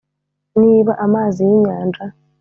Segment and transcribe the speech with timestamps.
[0.61, 2.03] niba amazi y'inyanja?